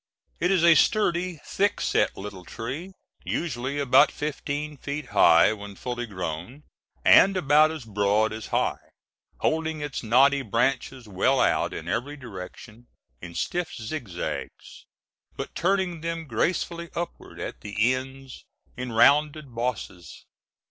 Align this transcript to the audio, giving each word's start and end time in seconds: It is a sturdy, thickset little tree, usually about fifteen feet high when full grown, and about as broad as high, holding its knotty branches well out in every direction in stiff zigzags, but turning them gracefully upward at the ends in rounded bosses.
It 0.39 0.49
is 0.49 0.63
a 0.63 0.73
sturdy, 0.73 1.37
thickset 1.45 2.17
little 2.17 2.43
tree, 2.43 2.91
usually 3.23 3.77
about 3.77 4.11
fifteen 4.11 4.75
feet 4.75 5.09
high 5.09 5.53
when 5.53 5.75
full 5.75 6.03
grown, 6.07 6.63
and 7.05 7.37
about 7.37 7.69
as 7.69 7.85
broad 7.85 8.33
as 8.33 8.47
high, 8.47 8.79
holding 9.41 9.81
its 9.81 10.01
knotty 10.01 10.41
branches 10.41 11.07
well 11.07 11.39
out 11.39 11.71
in 11.71 11.87
every 11.87 12.17
direction 12.17 12.87
in 13.21 13.35
stiff 13.35 13.75
zigzags, 13.79 14.87
but 15.37 15.53
turning 15.53 16.01
them 16.01 16.25
gracefully 16.25 16.89
upward 16.95 17.39
at 17.39 17.61
the 17.61 17.93
ends 17.93 18.43
in 18.75 18.91
rounded 18.93 19.53
bosses. 19.53 20.25